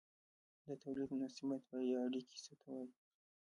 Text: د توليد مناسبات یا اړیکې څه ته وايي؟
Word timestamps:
د 0.67 0.67
توليد 0.83 1.09
مناسبات 1.15 1.63
یا 1.91 1.97
اړیکې 2.07 2.37
څه 2.45 2.53
ته 2.59 2.65
وايي؟ 2.73 2.93